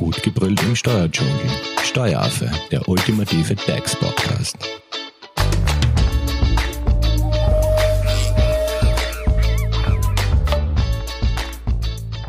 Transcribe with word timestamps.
Gut 0.00 0.22
gebrüllt 0.22 0.62
im 0.62 0.74
Steuerdschungel. 0.74 1.34
Steueraffe, 1.82 2.50
der 2.70 2.88
ultimative 2.88 3.54
DAX-Podcast. 3.54 4.56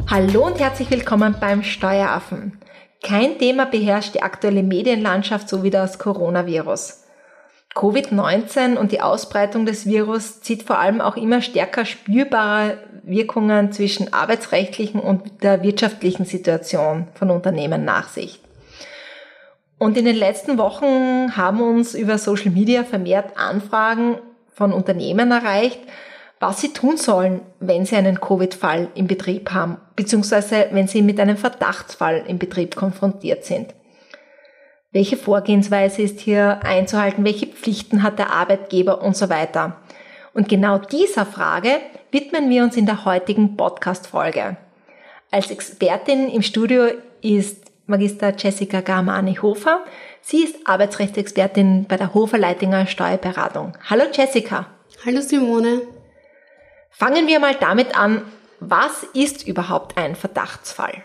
Hallo 0.06 0.48
und 0.48 0.60
herzlich 0.60 0.92
willkommen 0.92 1.38
beim 1.40 1.64
Steueraffen. 1.64 2.60
Kein 3.02 3.40
Thema 3.40 3.68
beherrscht 3.68 4.16
die 4.16 4.22
aktuelle 4.22 4.64
Medienlandschaft 4.64 5.48
so 5.48 5.64
wie 5.64 5.70
das 5.70 5.98
Coronavirus. 5.98 7.01
Covid-19 7.76 8.76
und 8.76 8.92
die 8.92 9.02
Ausbreitung 9.02 9.66
des 9.66 9.86
Virus 9.86 10.42
zieht 10.42 10.64
vor 10.64 10.80
allem 10.80 11.00
auch 11.00 11.16
immer 11.16 11.42
stärker 11.42 11.86
spürbare 11.86 12.78
Wirkungen 13.04 13.72
zwischen 13.72 14.14
arbeitsrechtlichen 14.14 15.00
und 15.00 15.44
der 15.44 15.64
wirtschaftlichen 15.64 16.26
Situation 16.26 17.08
von 17.14 17.32
Unternehmen 17.32 17.86
nach 17.86 18.10
sich. 18.10 18.40
Und 19.78 19.98
in 19.98 20.06
den 20.06 20.16
letzten 20.16 20.58
Wochen 20.58 21.36
haben 21.36 21.62
uns 21.62 21.96
über 21.96 22.18
Social 22.18 22.52
Media 22.52 22.84
vermehrt 22.84 23.38
Anfragen 23.38 24.20
von 24.54 24.74
Unternehmen 24.74 25.32
erreicht, 25.32 25.80
was 26.40 26.60
sie 26.62 26.74
tun 26.74 26.98
sollen, 26.98 27.42
wenn 27.60 27.86
sie 27.86 27.96
einen 27.96 28.20
Covid-Fall 28.20 28.90
im 28.96 29.08
Betrieb 29.08 29.52
haben, 29.52 29.78
beziehungsweise 29.96 30.68
wenn 30.72 30.88
sie 30.88 31.02
mit 31.02 31.20
einem 31.20 31.38
Verdachtsfall 31.38 32.24
im 32.28 32.38
Betrieb 32.38 32.76
konfrontiert 32.76 33.46
sind. 33.46 33.74
Welche 34.94 35.16
Vorgehensweise 35.16 36.02
ist 36.02 36.20
hier 36.20 36.60
einzuhalten? 36.64 37.24
Welche 37.24 37.48
Pflichten 37.48 38.04
hat 38.04 38.20
der 38.20 38.32
Arbeitgeber 38.32 39.02
und 39.02 39.16
so 39.16 39.30
weiter? 39.30 39.78
Und 40.34 40.50
genau 40.50 40.80
dieser 40.80 41.26
Frage 41.26 41.80
widmen 42.12 42.50
wir 42.50 42.64
uns 42.64 42.76
in 42.76 42.86
der 42.86 43.06
heutigen 43.06 43.56
Podcast-Folge. 43.56 44.58
Als 45.32 45.50
Expertin 45.50 46.28
im 46.30 46.42
Studio 46.42 46.90
ist 47.22 47.72
Magister 47.88 48.36
Jessica 48.38 48.82
Garmani-Hofer. 48.82 49.86
Sie 50.20 50.44
ist 50.44 50.58
Arbeitsrechtsexpertin 50.66 51.86
bei 51.88 51.96
der 51.96 52.14
Hofer 52.14 52.38
Leitinger 52.38 52.86
Steuerberatung. 52.86 53.78
Hallo 53.90 54.04
Jessica. 54.12 54.68
Hallo 55.06 55.22
Simone. 55.22 55.84
Fangen 56.90 57.28
wir 57.28 57.40
mal 57.40 57.56
damit 57.56 57.98
an, 57.98 58.24
was 58.60 59.04
ist 59.14 59.48
überhaupt 59.48 59.98
ein 59.98 60.18
Verdachtsfall? 60.18 61.02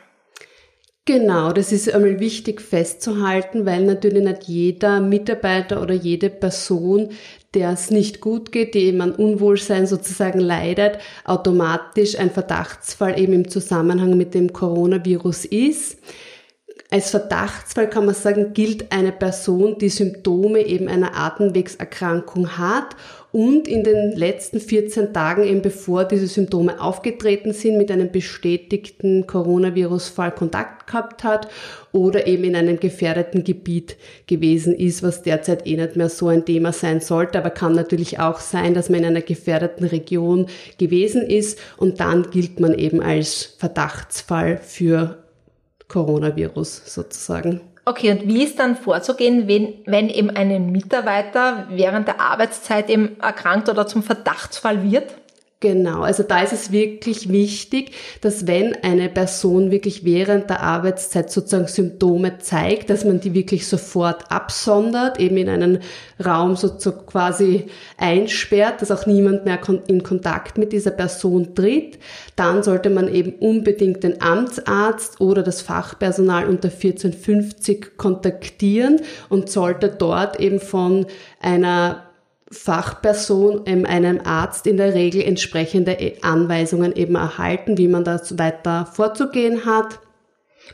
Genau, 1.08 1.52
das 1.52 1.70
ist 1.70 1.88
einmal 1.94 2.18
wichtig 2.18 2.60
festzuhalten, 2.60 3.64
weil 3.64 3.84
natürlich 3.84 4.24
nicht 4.24 4.42
jeder 4.48 4.98
Mitarbeiter 4.98 5.80
oder 5.80 5.94
jede 5.94 6.30
Person, 6.30 7.10
der 7.54 7.70
es 7.70 7.92
nicht 7.92 8.20
gut 8.20 8.50
geht, 8.50 8.74
die 8.74 8.86
eben 8.86 9.00
an 9.00 9.12
Unwohlsein 9.12 9.86
sozusagen 9.86 10.40
leidet, 10.40 10.98
automatisch 11.24 12.18
ein 12.18 12.32
Verdachtsfall 12.32 13.20
eben 13.20 13.34
im 13.34 13.48
Zusammenhang 13.48 14.16
mit 14.16 14.34
dem 14.34 14.52
Coronavirus 14.52 15.44
ist. 15.44 16.00
Als 16.90 17.10
Verdachtsfall 17.10 17.88
kann 17.88 18.06
man 18.06 18.14
sagen, 18.16 18.52
gilt 18.52 18.90
eine 18.90 19.12
Person, 19.12 19.78
die 19.78 19.90
Symptome 19.90 20.66
eben 20.66 20.88
einer 20.88 21.16
Atemwegserkrankung 21.16 22.58
hat 22.58 22.96
und 23.36 23.68
in 23.68 23.84
den 23.84 24.12
letzten 24.12 24.60
14 24.60 25.12
Tagen 25.12 25.42
eben 25.42 25.60
bevor 25.60 26.06
diese 26.06 26.26
Symptome 26.26 26.80
aufgetreten 26.80 27.52
sind, 27.52 27.76
mit 27.76 27.90
einem 27.90 28.10
bestätigten 28.10 29.26
Coronavirus-Fall 29.26 30.30
Kontakt 30.30 30.86
gehabt 30.86 31.22
hat 31.22 31.48
oder 31.92 32.26
eben 32.26 32.44
in 32.44 32.56
einem 32.56 32.80
gefährdeten 32.80 33.44
Gebiet 33.44 33.98
gewesen 34.26 34.74
ist, 34.74 35.02
was 35.02 35.20
derzeit 35.20 35.66
eh 35.66 35.76
nicht 35.76 35.96
mehr 35.96 36.08
so 36.08 36.28
ein 36.28 36.46
Thema 36.46 36.72
sein 36.72 37.02
sollte, 37.02 37.36
aber 37.36 37.50
kann 37.50 37.74
natürlich 37.74 38.18
auch 38.20 38.40
sein, 38.40 38.72
dass 38.72 38.88
man 38.88 39.00
in 39.00 39.04
einer 39.04 39.20
gefährdeten 39.20 39.86
Region 39.86 40.46
gewesen 40.78 41.20
ist 41.20 41.58
und 41.76 42.00
dann 42.00 42.30
gilt 42.30 42.58
man 42.58 42.72
eben 42.72 43.02
als 43.02 43.54
Verdachtsfall 43.58 44.56
für 44.56 45.22
Coronavirus 45.88 46.84
sozusagen. 46.86 47.60
Okay, 47.88 48.10
und 48.10 48.26
wie 48.26 48.42
ist 48.42 48.58
dann 48.58 48.74
vorzugehen, 48.74 49.46
wenn, 49.46 49.74
wenn 49.86 50.08
eben 50.08 50.30
ein 50.30 50.72
Mitarbeiter 50.72 51.68
während 51.70 52.08
der 52.08 52.20
Arbeitszeit 52.20 52.90
eben 52.90 53.20
erkrankt 53.20 53.68
oder 53.68 53.86
zum 53.86 54.02
Verdachtsfall 54.02 54.82
wird? 54.82 55.14
Genau, 55.60 56.02
also 56.02 56.22
da 56.22 56.42
ist 56.42 56.52
es 56.52 56.70
wirklich 56.70 57.30
wichtig, 57.30 57.92
dass 58.20 58.46
wenn 58.46 58.74
eine 58.84 59.08
Person 59.08 59.70
wirklich 59.70 60.04
während 60.04 60.50
der 60.50 60.60
Arbeitszeit 60.60 61.32
sozusagen 61.32 61.66
Symptome 61.66 62.36
zeigt, 62.36 62.90
dass 62.90 63.06
man 63.06 63.20
die 63.20 63.32
wirklich 63.32 63.66
sofort 63.66 64.30
absondert, 64.30 65.18
eben 65.18 65.38
in 65.38 65.48
einen 65.48 65.78
Raum 66.22 66.56
so 66.56 66.68
quasi 66.92 67.68
einsperrt, 67.96 68.82
dass 68.82 68.90
auch 68.90 69.06
niemand 69.06 69.46
mehr 69.46 69.58
in 69.86 70.02
Kontakt 70.02 70.58
mit 70.58 70.74
dieser 70.74 70.90
Person 70.90 71.54
tritt. 71.54 72.00
Dann 72.36 72.62
sollte 72.62 72.90
man 72.90 73.12
eben 73.12 73.32
unbedingt 73.36 74.04
den 74.04 74.20
Amtsarzt 74.20 75.22
oder 75.22 75.42
das 75.42 75.62
Fachpersonal 75.62 76.48
unter 76.48 76.68
1450 76.68 77.96
kontaktieren 77.96 79.00
und 79.30 79.48
sollte 79.48 79.88
dort 79.88 80.38
eben 80.38 80.60
von 80.60 81.06
einer 81.40 82.05
Fachperson, 82.50 83.62
ähm, 83.66 83.84
einem 83.86 84.20
Arzt 84.24 84.66
in 84.66 84.76
der 84.76 84.94
Regel 84.94 85.22
entsprechende 85.22 86.14
Anweisungen 86.22 86.94
eben 86.94 87.16
erhalten, 87.16 87.76
wie 87.76 87.88
man 87.88 88.04
das 88.04 88.38
weiter 88.38 88.86
vorzugehen 88.86 89.64
hat. 89.64 89.98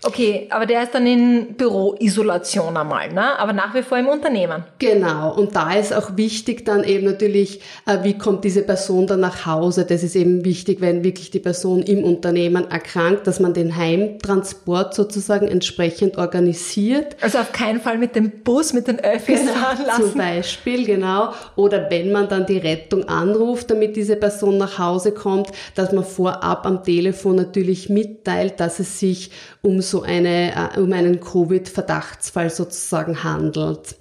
Okay, 0.05 0.49
aber 0.51 0.67
der 0.67 0.83
ist 0.83 0.95
dann 0.95 1.07
in 1.07 1.55
Büroisolation 1.55 2.77
einmal, 2.77 3.13
ne? 3.13 3.39
aber 3.39 3.53
nach 3.53 3.75
wie 3.75 3.83
vor 3.83 3.99
im 3.99 4.09
Unternehmen. 4.09 4.65
Genau, 4.79 5.35
und 5.35 5.55
da 5.55 5.75
ist 5.75 5.95
auch 5.95 6.17
wichtig 6.17 6.65
dann 6.65 6.83
eben 6.83 7.07
natürlich, 7.07 7.61
äh, 7.87 7.99
wie 8.03 8.17
kommt 8.17 8.45
diese 8.45 8.63
Person 8.63 9.07
dann 9.07 9.21
nach 9.21 9.47
Hause. 9.47 9.85
Das 9.85 10.03
ist 10.03 10.17
eben 10.17 10.45
wichtig, 10.45 10.81
wenn 10.81 11.05
wirklich 11.05 11.31
die 11.31 11.39
Person 11.39 11.83
im 11.83 12.03
Unternehmen 12.05 12.71
erkrankt, 12.71 13.27
dass 13.27 13.39
man 13.39 13.55
den 13.55 13.77
Heimtransport 13.77 14.95
sozusagen 14.95 15.47
entsprechend 15.47 16.19
organisiert. 16.19 17.17
Also 17.21 17.39
auf 17.39 17.53
keinen 17.53 17.81
Fall 17.81 17.99
mit 17.99 18.17
dem 18.17 18.43
Bus, 18.43 18.73
mit 18.73 18.89
den 18.89 18.99
Öffis 18.99 19.41
genau, 19.41 19.53
fahren 19.53 19.87
lassen. 19.87 20.03
Zum 20.03 20.15
Beispiel, 20.15 20.87
genau. 20.87 21.33
Oder 21.55 21.91
wenn 21.91 22.11
man 22.11 22.29
dann 22.29 22.47
die 22.47 22.59
Rettung 22.59 23.09
anruft, 23.09 23.71
damit 23.71 23.97
diese 23.97 24.17
Person 24.17 24.59
nach 24.59 24.79
Hause 24.79 25.13
kommt, 25.13 25.49
dass 25.75 25.93
man 25.93 26.05
vorab 26.05 26.67
am 26.67 26.83
Telefon 26.83 27.37
natürlich 27.37 27.89
mitteilt, 27.89 28.59
dass 28.59 28.81
es 28.81 28.99
sich 28.99 29.31
um 29.61 29.81
so 29.83 30.03
eine, 30.03 30.73
äh, 30.75 30.81
um 30.81 30.93
einen 30.93 31.21
Covid-Verdachtsfall 31.21 32.51
sozusagen 32.51 33.25
handelt. 33.25 33.97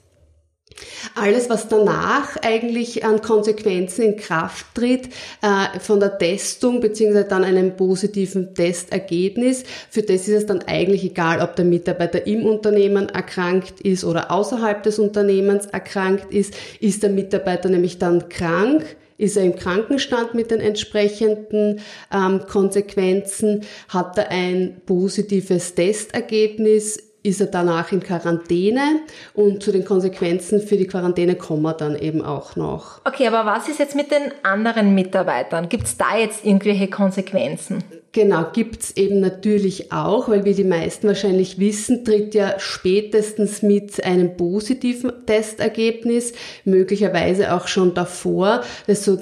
Alles, 1.15 1.49
was 1.49 1.67
danach 1.67 2.37
eigentlich 2.41 3.03
an 3.03 3.21
Konsequenzen 3.21 4.03
in 4.03 4.15
Kraft 4.15 4.65
tritt, 4.73 5.09
äh, 5.41 5.79
von 5.79 5.99
der 5.99 6.17
Testung 6.17 6.79
beziehungsweise 6.79 7.27
dann 7.27 7.43
einem 7.43 7.75
positiven 7.75 8.55
Testergebnis, 8.55 9.63
für 9.89 10.01
das 10.01 10.27
ist 10.27 10.29
es 10.29 10.45
dann 10.45 10.63
eigentlich 10.63 11.03
egal, 11.03 11.41
ob 11.41 11.55
der 11.55 11.65
Mitarbeiter 11.65 12.25
im 12.25 12.45
Unternehmen 12.45 13.09
erkrankt 13.09 13.81
ist 13.81 14.03
oder 14.03 14.31
außerhalb 14.31 14.81
des 14.83 14.99
Unternehmens 14.99 15.65
erkrankt 15.67 16.33
ist. 16.33 16.53
Ist 16.79 17.03
der 17.03 17.09
Mitarbeiter 17.09 17.69
nämlich 17.69 17.99
dann 17.99 18.29
krank, 18.29 18.95
ist 19.21 19.37
er 19.37 19.43
im 19.43 19.55
Krankenstand 19.55 20.33
mit 20.33 20.49
den 20.49 20.59
entsprechenden 20.59 21.79
ähm, 22.11 22.41
Konsequenzen? 22.47 23.63
Hat 23.87 24.17
er 24.17 24.31
ein 24.31 24.81
positives 24.85 25.75
Testergebnis? 25.75 26.97
Ist 27.23 27.39
er 27.39 27.47
danach 27.47 27.91
in 27.91 28.01
Quarantäne? 28.01 29.01
Und 29.35 29.61
zu 29.61 29.71
den 29.71 29.85
Konsequenzen 29.85 30.59
für 30.59 30.75
die 30.75 30.87
Quarantäne 30.87 31.35
kommen 31.35 31.61
wir 31.61 31.73
dann 31.73 31.95
eben 31.95 32.23
auch 32.23 32.55
noch. 32.55 32.99
Okay, 33.05 33.27
aber 33.27 33.45
was 33.45 33.69
ist 33.69 33.77
jetzt 33.77 33.95
mit 33.95 34.09
den 34.09 34.31
anderen 34.41 34.95
Mitarbeitern? 34.95 35.69
Gibt 35.69 35.83
es 35.83 35.97
da 35.97 36.17
jetzt 36.17 36.43
irgendwelche 36.43 36.89
Konsequenzen? 36.89 37.83
Genau, 38.13 38.47
gibt's 38.51 38.91
eben 38.97 39.21
natürlich 39.21 39.93
auch, 39.93 40.27
weil 40.27 40.43
wie 40.43 40.53
die 40.53 40.65
meisten 40.65 41.07
wahrscheinlich 41.07 41.59
wissen, 41.59 42.03
tritt 42.03 42.35
ja 42.35 42.59
spätestens 42.59 43.61
mit 43.61 44.03
einem 44.03 44.35
positiven 44.35 45.13
Testergebnis, 45.25 46.33
möglicherweise 46.65 47.53
auch 47.53 47.69
schon 47.69 47.93
davor, 47.93 48.63
das, 48.85 49.07
äh, 49.07 49.13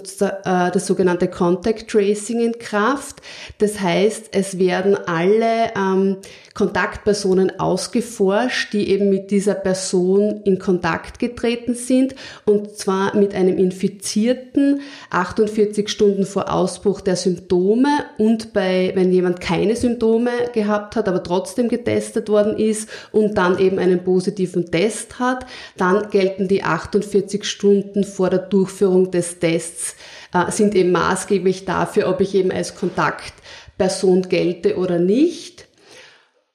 das 0.43 0.87
sogenannte 0.87 1.27
Contact 1.27 1.87
Tracing 1.87 2.39
in 2.39 2.57
Kraft. 2.57 3.21
Das 3.59 3.79
heißt, 3.79 4.29
es 4.31 4.57
werden 4.57 4.95
alle 4.95 5.71
ähm, 5.77 6.17
Kontaktpersonen 6.55 7.59
ausgeforscht, 7.59 8.73
die 8.73 8.89
eben 8.89 9.11
mit 9.11 9.29
dieser 9.29 9.53
Person 9.53 10.41
in 10.45 10.57
Kontakt 10.57 11.19
getreten 11.19 11.75
sind 11.75 12.15
und 12.45 12.75
zwar 12.75 13.15
mit 13.15 13.35
einem 13.35 13.59
Infizierten 13.59 14.81
48 15.11 15.87
Stunden 15.89 16.25
vor 16.25 16.51
Ausbruch 16.51 17.01
der 17.01 17.15
Symptome 17.15 17.89
und 18.17 18.51
bei 18.51 18.78
wenn 18.95 19.11
jemand 19.11 19.41
keine 19.41 19.75
Symptome 19.75 20.31
gehabt 20.53 20.95
hat, 20.95 21.07
aber 21.07 21.23
trotzdem 21.23 21.69
getestet 21.69 22.29
worden 22.29 22.57
ist 22.57 22.89
und 23.11 23.37
dann 23.37 23.59
eben 23.59 23.79
einen 23.79 24.03
positiven 24.03 24.71
Test 24.71 25.19
hat, 25.19 25.45
dann 25.77 26.09
gelten 26.09 26.47
die 26.47 26.63
48 26.63 27.43
Stunden 27.43 28.03
vor 28.03 28.29
der 28.29 28.39
Durchführung 28.39 29.11
des 29.11 29.39
Tests, 29.39 29.95
äh, 30.33 30.51
sind 30.51 30.75
eben 30.75 30.91
maßgeblich 30.91 31.65
dafür, 31.65 32.09
ob 32.09 32.21
ich 32.21 32.35
eben 32.35 32.51
als 32.51 32.75
Kontaktperson 32.75 34.23
gelte 34.23 34.77
oder 34.77 34.99
nicht. 34.99 35.67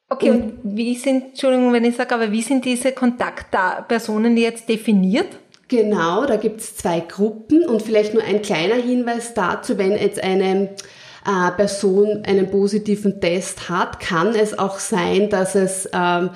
Okay, 0.08 0.30
und, 0.30 0.64
und 0.64 0.76
wie 0.76 0.94
sind, 0.94 1.24
Entschuldigung, 1.30 1.72
wenn 1.72 1.84
ich 1.84 1.96
sage, 1.96 2.14
aber 2.14 2.30
wie 2.30 2.42
sind 2.42 2.64
diese 2.64 2.92
Kontaktpersonen 2.92 4.36
jetzt 4.36 4.68
definiert? 4.68 5.28
Genau, 5.68 6.26
da 6.26 6.36
gibt 6.36 6.60
es 6.60 6.76
zwei 6.76 7.00
Gruppen 7.00 7.66
und 7.66 7.82
vielleicht 7.82 8.14
nur 8.14 8.22
ein 8.22 8.42
kleiner 8.42 8.76
Hinweis 8.76 9.34
dazu, 9.34 9.78
wenn 9.78 9.92
jetzt 9.92 10.22
eine 10.22 10.70
äh, 11.26 11.50
Person 11.52 12.22
einen 12.24 12.50
positiven 12.50 13.20
Test 13.20 13.68
hat, 13.68 14.00
kann 14.00 14.34
es 14.34 14.58
auch 14.58 14.78
sein, 14.78 15.30
dass 15.30 15.54
es 15.54 15.88
ähm, 15.92 16.30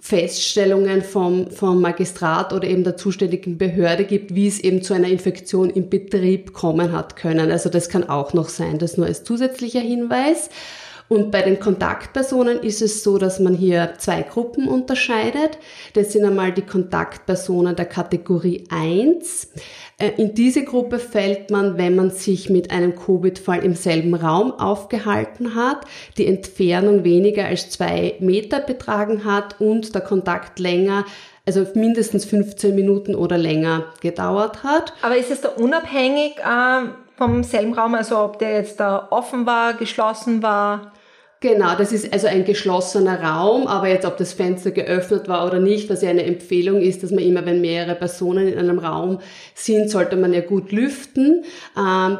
Feststellungen 0.00 1.02
vom, 1.02 1.50
vom 1.52 1.80
Magistrat 1.80 2.52
oder 2.52 2.66
eben 2.66 2.82
der 2.82 2.96
zuständigen 2.96 3.56
Behörde 3.56 4.04
gibt, 4.04 4.34
wie 4.34 4.48
es 4.48 4.58
eben 4.58 4.82
zu 4.82 4.94
einer 4.94 5.06
Infektion 5.06 5.70
im 5.70 5.88
Betrieb 5.88 6.52
kommen 6.52 6.90
hat 6.90 7.14
können. 7.14 7.52
Also 7.52 7.68
das 7.68 7.88
kann 7.88 8.08
auch 8.08 8.32
noch 8.32 8.48
sein, 8.48 8.78
das 8.78 8.96
nur 8.96 9.06
als 9.06 9.22
zusätzlicher 9.22 9.80
Hinweis. 9.80 10.50
Und 11.12 11.30
bei 11.30 11.42
den 11.42 11.60
Kontaktpersonen 11.60 12.60
ist 12.60 12.80
es 12.80 13.02
so, 13.02 13.18
dass 13.18 13.38
man 13.38 13.52
hier 13.52 13.92
zwei 13.98 14.22
Gruppen 14.22 14.66
unterscheidet. 14.66 15.58
Das 15.92 16.10
sind 16.10 16.24
einmal 16.24 16.52
die 16.52 16.62
Kontaktpersonen 16.62 17.76
der 17.76 17.84
Kategorie 17.84 18.64
1. 18.70 19.52
Äh, 19.98 20.12
in 20.16 20.34
diese 20.34 20.64
Gruppe 20.64 20.98
fällt 20.98 21.50
man, 21.50 21.76
wenn 21.76 21.96
man 21.96 22.08
sich 22.12 22.48
mit 22.48 22.70
einem 22.70 22.96
Covid-Fall 22.96 23.62
im 23.62 23.74
selben 23.74 24.14
Raum 24.14 24.52
aufgehalten 24.52 25.54
hat, 25.54 25.84
die 26.16 26.26
Entfernung 26.26 27.04
weniger 27.04 27.44
als 27.44 27.68
zwei 27.68 28.14
Meter 28.20 28.60
betragen 28.60 29.26
hat 29.26 29.60
und 29.60 29.94
der 29.94 30.00
Kontakt 30.00 30.60
länger 30.60 31.04
also 31.44 31.66
mindestens 31.74 32.24
15 32.24 32.74
Minuten 32.74 33.14
oder 33.14 33.36
länger 33.36 33.86
gedauert 34.00 34.62
hat. 34.62 34.94
Aber 35.02 35.16
ist 35.18 35.30
es 35.30 35.42
da 35.42 35.48
unabhängig 35.50 36.38
äh, 36.38 36.86
vom 37.18 37.42
selben 37.42 37.74
Raum, 37.74 37.96
also 37.96 38.18
ob 38.18 38.38
der 38.38 38.52
jetzt 38.52 38.80
da 38.80 39.08
offen 39.10 39.44
war, 39.44 39.74
geschlossen 39.74 40.42
war? 40.42 40.92
Genau, 41.42 41.74
das 41.76 41.90
ist 41.90 42.12
also 42.12 42.28
ein 42.28 42.44
geschlossener 42.44 43.20
Raum, 43.20 43.66
aber 43.66 43.88
jetzt 43.88 44.06
ob 44.06 44.16
das 44.16 44.32
Fenster 44.32 44.70
geöffnet 44.70 45.26
war 45.26 45.44
oder 45.44 45.58
nicht, 45.58 45.90
was 45.90 46.00
ja 46.00 46.08
eine 46.08 46.22
Empfehlung 46.22 46.80
ist, 46.80 47.02
dass 47.02 47.10
man 47.10 47.24
immer, 47.24 47.44
wenn 47.44 47.60
mehrere 47.60 47.96
Personen 47.96 48.46
in 48.46 48.58
einem 48.60 48.78
Raum 48.78 49.18
sind, 49.52 49.90
sollte 49.90 50.16
man 50.16 50.32
ja 50.32 50.40
gut 50.40 50.70
lüften. 50.70 51.42
Ähm, 51.76 52.18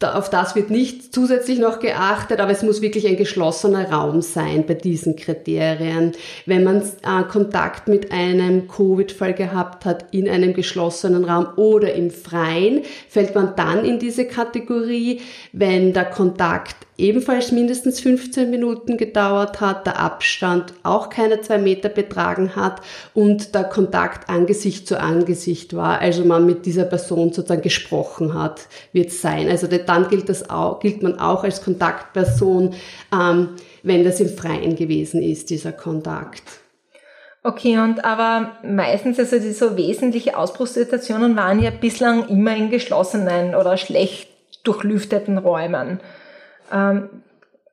da, 0.00 0.14
auf 0.14 0.30
das 0.30 0.56
wird 0.56 0.68
nicht 0.68 1.14
zusätzlich 1.14 1.60
noch 1.60 1.78
geachtet, 1.78 2.40
aber 2.40 2.50
es 2.50 2.64
muss 2.64 2.82
wirklich 2.82 3.06
ein 3.06 3.16
geschlossener 3.16 3.88
Raum 3.88 4.20
sein 4.20 4.66
bei 4.66 4.74
diesen 4.74 5.14
Kriterien. 5.14 6.10
Wenn 6.44 6.64
man 6.64 6.82
äh, 6.82 7.22
Kontakt 7.28 7.86
mit 7.86 8.10
einem 8.10 8.66
Covid-Fall 8.66 9.34
gehabt 9.34 9.84
hat 9.84 10.06
in 10.12 10.28
einem 10.28 10.54
geschlossenen 10.54 11.24
Raum 11.24 11.50
oder 11.54 11.94
im 11.94 12.10
Freien, 12.10 12.82
fällt 13.08 13.36
man 13.36 13.54
dann 13.54 13.84
in 13.84 14.00
diese 14.00 14.24
Kategorie, 14.24 15.20
wenn 15.52 15.92
der 15.92 16.06
Kontakt 16.06 16.87
ebenfalls 16.98 17.52
mindestens 17.52 18.00
15 18.00 18.50
Minuten 18.50 18.96
gedauert 18.96 19.60
hat, 19.60 19.86
der 19.86 20.00
Abstand 20.00 20.74
auch 20.82 21.08
keine 21.08 21.40
zwei 21.40 21.58
Meter 21.58 21.88
betragen 21.88 22.56
hat 22.56 22.82
und 23.14 23.54
der 23.54 23.64
Kontakt 23.64 24.28
Angesicht 24.28 24.88
zu 24.88 25.00
Angesicht 25.00 25.74
war, 25.74 26.00
also 26.00 26.24
man 26.24 26.44
mit 26.44 26.66
dieser 26.66 26.84
Person 26.84 27.32
sozusagen 27.32 27.62
gesprochen 27.62 28.34
hat, 28.34 28.66
wird 28.92 29.12
sein. 29.12 29.48
Also 29.48 29.68
dann 29.68 30.08
gilt, 30.08 30.28
das 30.28 30.50
auch, 30.50 30.80
gilt 30.80 31.02
man 31.02 31.20
auch 31.20 31.44
als 31.44 31.62
Kontaktperson, 31.62 32.74
ähm, 33.12 33.50
wenn 33.84 34.02
das 34.02 34.18
im 34.18 34.28
Freien 34.28 34.74
gewesen 34.74 35.22
ist, 35.22 35.50
dieser 35.50 35.72
Kontakt. 35.72 36.42
Okay, 37.44 37.78
und 37.78 38.04
aber 38.04 38.58
meistens, 38.64 39.20
also 39.20 39.36
diese 39.38 39.54
so 39.54 39.76
wesentliche 39.76 40.36
Ausbruchssituationen 40.36 41.36
waren 41.36 41.62
ja 41.62 41.70
bislang 41.70 42.28
immer 42.28 42.56
in 42.56 42.68
geschlossenen 42.68 43.54
oder 43.54 43.76
schlecht 43.76 44.28
durchlüfteten 44.64 45.38
Räumen 45.38 46.00
ähm, 46.72 47.08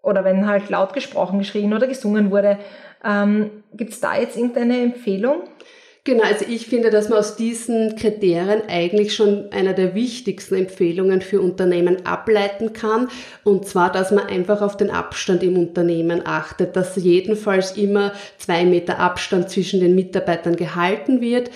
oder 0.01 0.23
wenn 0.23 0.47
halt 0.47 0.69
laut 0.69 0.93
gesprochen, 0.93 1.39
geschrien 1.39 1.73
oder 1.73 1.87
gesungen 1.87 2.31
wurde. 2.31 2.59
Ähm, 3.03 3.63
Gibt 3.73 3.93
es 3.93 3.99
da 3.99 4.17
jetzt 4.17 4.37
irgendeine 4.37 4.81
Empfehlung? 4.81 5.43
Genau, 6.07 6.23
also 6.23 6.45
ich 6.47 6.67
finde, 6.67 6.91
dass 6.91 7.09
man 7.09 7.17
aus 7.17 7.35
diesen 7.35 7.95
Kriterien 7.95 8.61
eigentlich 8.67 9.15
schon 9.15 9.51
einer 9.51 9.73
der 9.73 9.95
wichtigsten 9.95 10.53
Empfehlungen 10.53 11.21
für 11.21 11.41
Unternehmen 11.41 12.05
ableiten 12.05 12.73
kann. 12.73 13.07
Und 13.43 13.67
zwar, 13.67 13.91
dass 13.91 14.11
man 14.11 14.27
einfach 14.27 14.61
auf 14.61 14.77
den 14.77 14.91
Abstand 14.91 15.41
im 15.41 15.57
Unternehmen 15.57 16.21
achtet, 16.23 16.75
dass 16.75 16.95
jedenfalls 16.95 17.75
immer 17.75 18.13
zwei 18.37 18.65
Meter 18.65 18.99
Abstand 18.99 19.49
zwischen 19.49 19.79
den 19.79 19.95
Mitarbeitern 19.95 20.55
gehalten 20.55 21.21
wird. 21.21 21.49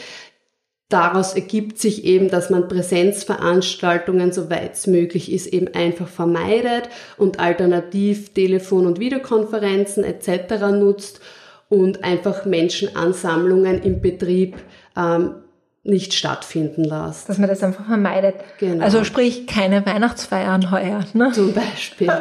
Daraus 0.89 1.36
ergibt 1.36 1.77
sich 1.77 2.03
eben, 2.03 2.30
dass 2.30 2.50
man 2.50 2.68
Präsenzveranstaltungen, 2.68 4.31
soweit 4.31 4.74
es 4.74 4.88
möglich 4.88 5.31
ist, 5.31 5.45
eben 5.45 5.68
einfach 5.75 6.07
vermeidet 6.07 6.89
und 7.15 7.39
alternativ 7.39 8.33
Telefon- 8.33 8.88
und 8.88 9.00
Videokonferenzen 9.00 10.03
etc. 10.03 10.65
nutzt 10.71 11.21
und 11.69 12.03
einfach 12.03 12.45
Menschenansammlungen 12.45 13.83
im 13.83 14.01
Betrieb 14.01 14.57
ähm, 14.97 15.36
nicht 15.83 16.15
stattfinden 16.15 16.83
lässt. 16.83 17.30
Dass 17.30 17.38
man 17.38 17.50
das 17.50 17.62
einfach 17.62 17.85
vermeidet. 17.85 18.35
Genau. 18.57 18.83
Also 18.83 19.03
sprich 19.03 19.45
keine 19.45 19.85
Weihnachtsfeiern 19.85 20.71
heuer. 20.71 21.06
Ne? 21.13 21.31
Zum 21.33 21.53
Beispiel. 21.53 22.07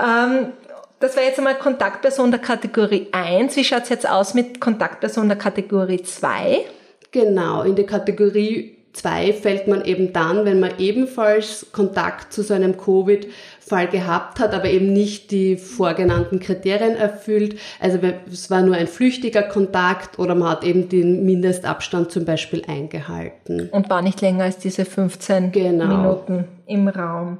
ähm, 0.00 0.52
das 1.00 1.16
war 1.16 1.24
jetzt 1.24 1.38
einmal 1.38 1.56
Kontaktperson 1.56 2.30
der 2.30 2.40
Kategorie 2.40 3.08
1. 3.10 3.56
Wie 3.56 3.64
schaut 3.64 3.82
es 3.82 3.88
jetzt 3.88 4.08
aus 4.08 4.34
mit 4.34 4.60
Kontaktperson 4.60 5.28
der 5.28 5.36
Kategorie 5.36 6.02
2? 6.02 6.64
Genau, 7.10 7.62
in 7.62 7.74
die 7.74 7.86
Kategorie 7.86 8.78
2 8.92 9.32
fällt 9.32 9.68
man 9.68 9.84
eben 9.84 10.12
dann, 10.12 10.44
wenn 10.44 10.60
man 10.60 10.72
ebenfalls 10.78 11.66
Kontakt 11.72 12.32
zu 12.32 12.42
so 12.42 12.54
einem 12.54 12.76
Covid-Fall 12.76 13.88
gehabt 13.88 14.40
hat, 14.40 14.54
aber 14.54 14.66
eben 14.66 14.92
nicht 14.92 15.30
die 15.30 15.56
vorgenannten 15.56 16.40
Kriterien 16.40 16.96
erfüllt. 16.96 17.58
Also 17.80 17.98
es 18.30 18.50
war 18.50 18.62
nur 18.62 18.74
ein 18.74 18.86
flüchtiger 18.86 19.42
Kontakt 19.42 20.18
oder 20.18 20.34
man 20.34 20.50
hat 20.50 20.64
eben 20.64 20.88
den 20.88 21.24
Mindestabstand 21.24 22.10
zum 22.10 22.24
Beispiel 22.24 22.64
eingehalten. 22.66 23.68
Und 23.70 23.88
war 23.88 24.02
nicht 24.02 24.20
länger 24.20 24.44
als 24.44 24.58
diese 24.58 24.84
15 24.84 25.52
genau. 25.52 25.86
Minuten 25.86 26.44
im 26.66 26.88
Raum. 26.88 27.38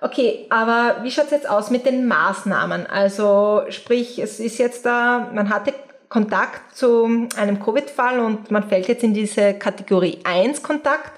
Okay, 0.00 0.46
aber 0.50 0.96
wie 1.04 1.12
schaut's 1.12 1.30
jetzt 1.30 1.48
aus 1.48 1.70
mit 1.70 1.86
den 1.86 2.08
Maßnahmen? 2.08 2.86
Also 2.86 3.62
sprich, 3.68 4.18
es 4.18 4.40
ist 4.40 4.58
jetzt 4.58 4.84
da, 4.84 5.30
man 5.32 5.48
hatte 5.48 5.72
Kontakt 6.12 6.76
zu 6.76 7.26
einem 7.36 7.58
Covid-Fall 7.58 8.20
und 8.20 8.50
man 8.50 8.68
fällt 8.68 8.86
jetzt 8.86 9.02
in 9.02 9.14
diese 9.14 9.54
Kategorie 9.54 10.18
1 10.24 10.62
Kontakt. 10.62 11.10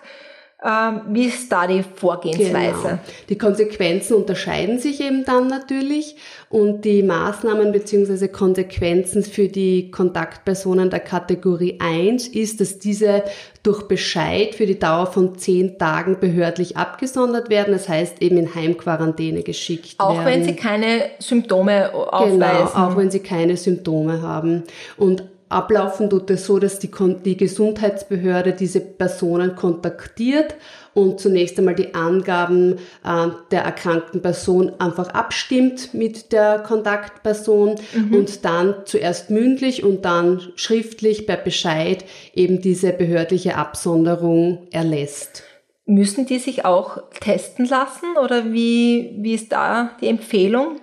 Ähm, 0.65 1.03
wie 1.11 1.27
ist 1.27 1.53
da 1.53 1.67
die 1.67 1.83
Vorgehensweise? 1.83 2.83
Genau. 2.83 2.99
Die 3.29 3.37
Konsequenzen 3.37 4.15
unterscheiden 4.15 4.79
sich 4.79 5.03
eben 5.03 5.25
dann 5.27 5.47
natürlich 5.47 6.17
und 6.49 6.87
die 6.87 7.03
Maßnahmen 7.03 7.71
bzw. 7.71 8.29
Konsequenzen 8.29 9.25
für 9.25 9.49
die 9.49 9.91
Kontaktpersonen 9.91 10.89
der 10.89 11.01
Kategorie 11.01 11.79
1 11.81 12.29
ist, 12.29 12.63
dass 12.63 12.79
diese 12.79 13.25
durch 13.63 13.83
Bescheid 13.89 14.55
für 14.55 14.65
die 14.65 14.79
Dauer 14.79 15.07
von 15.07 15.37
zehn 15.37 15.79
Tagen 15.79 16.19
behördlich 16.19 16.79
abgesondert 16.79 17.51
werden. 17.51 17.73
Das 17.73 17.89
heißt 17.89 18.23
eben 18.23 18.39
in 18.39 18.55
Heimquarantäne 18.55 19.43
geschickt 19.43 19.97
auch 19.99 20.11
werden. 20.11 20.21
Auch 20.21 20.25
wenn 20.25 20.45
sie 20.45 20.57
keine 20.57 21.11
Symptome 21.19 21.93
aufweisen. 21.93 22.39
Genau, 22.39 22.65
auch 22.65 22.97
wenn 22.97 23.11
sie 23.11 23.21
keine 23.21 23.59
Symptome 23.59 24.23
haben. 24.23 24.63
Und 24.97 25.25
ablaufen 25.55 26.11
tut 26.11 26.31
es 26.31 26.47
so, 26.47 26.59
dass 26.59 26.79
die, 26.79 26.91
die 27.25 27.37
Gesundheitsbehörde 27.37 28.53
diese 28.53 28.81
Personen 28.81 29.55
kontaktiert 29.55 30.57
und 30.95 31.21
zunächst 31.21 31.59
einmal 31.59 31.75
die 31.75 31.95
Angaben 31.95 32.75
äh, 33.05 33.29
der 33.51 33.63
erkrankten 33.63 34.23
Person 34.23 34.73
einfach 34.79 35.09
abstimmt 35.09 35.95
mit 35.95 36.33
der 36.33 36.61
Kontaktperson 36.61 37.77
mhm. 37.95 38.15
und 38.15 38.45
dann 38.45 38.75
zuerst 38.85 39.31
mündlich 39.31 39.85
und 39.85 40.05
dann 40.05 40.41
schriftlich 40.57 41.27
per 41.27 41.37
Bescheid 41.37 42.05
eben 42.35 42.61
diese 42.61 42.93
behördliche 42.93 43.57
Absonderung 43.57 44.67
erlässt. 44.71 45.43
Müssen 45.87 46.27
die 46.27 46.39
sich 46.39 46.65
auch 46.65 46.99
testen 47.21 47.67
lassen 47.67 48.17
oder 48.23 48.53
wie, 48.53 49.17
wie 49.19 49.35
ist 49.35 49.53
da 49.53 49.91
die 50.01 50.09
Empfehlung? 50.09 50.81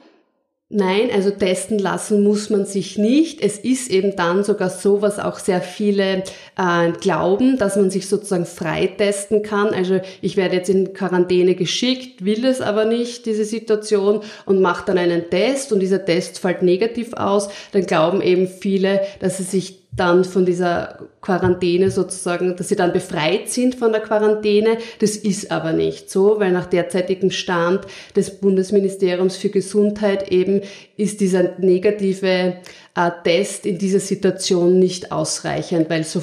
Nein, 0.74 1.10
also 1.14 1.32
testen 1.32 1.80
lassen 1.80 2.24
muss 2.24 2.50
man 2.50 2.66
sich 2.66 2.98
nicht. 2.98 3.42
Es 3.42 3.58
ist 3.58 3.92
eben 3.92 4.16
dann 4.16 4.46
sogar 4.46 4.70
so, 4.70 5.02
was 5.02 5.20
auch 5.20 5.38
sehr 5.38 5.60
viele 5.60 6.24
äh, 6.58 6.92
glauben, 6.98 7.58
dass 7.58 7.76
man 7.76 7.92
sich 7.92 8.08
sozusagen 8.08 8.46
freitesten 8.46 9.44
kann. 9.44 9.74
Also 9.74 10.00
ich 10.22 10.38
werde 10.38 10.56
jetzt 10.56 10.70
in 10.70 10.94
Quarantäne 10.94 11.56
geschickt, 11.56 12.24
will 12.24 12.46
es 12.46 12.62
aber 12.62 12.86
nicht, 12.86 13.26
diese 13.26 13.44
Situation, 13.44 14.22
und 14.46 14.62
mache 14.62 14.86
dann 14.86 14.98
einen 14.98 15.30
Test 15.30 15.74
und 15.74 15.82
dieser 15.82 16.06
Test 16.06 16.40
fällt 16.40 16.62
negativ 16.62 17.12
aus. 17.16 17.50
Dann 17.74 17.86
glauben 17.86 18.22
eben 18.22 18.48
viele, 18.48 19.02
dass 19.20 19.40
sie 19.40 19.44
sich 19.44 19.81
dann 19.94 20.24
von 20.24 20.46
dieser 20.46 21.00
Quarantäne 21.22 21.92
sozusagen, 21.92 22.56
dass 22.56 22.70
sie 22.70 22.78
dann 22.78 22.94
befreit 22.94 23.50
sind 23.50 23.76
von 23.76 23.92
der 23.92 24.02
Quarantäne. 24.02 24.78
Das 25.00 25.18
ist 25.18 25.52
aber 25.52 25.74
nicht 25.74 26.10
so, 26.10 26.40
weil 26.40 26.52
nach 26.54 26.66
derzeitigem 26.66 27.30
Stand 27.30 27.82
des 28.16 28.40
Bundesministeriums 28.40 29.36
für 29.36 29.50
Gesundheit 29.50 30.32
eben 30.32 30.62
ist 30.96 31.20
dieser 31.20 31.60
negative 31.60 32.56
äh, 32.96 33.12
Test 33.24 33.66
in 33.66 33.78
dieser 33.78 34.00
Situation 34.00 34.80
nicht 34.80 35.12
ausreichend, 35.12 35.90
weil 35.90 36.06
so 36.06 36.22